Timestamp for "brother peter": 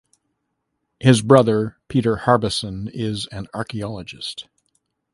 1.21-2.15